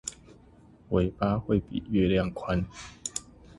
[0.89, 2.65] 尾巴會比月亮寬